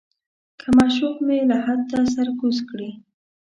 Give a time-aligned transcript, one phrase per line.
[0.59, 2.91] که معشوق مې لحد ته سر کوز کړي.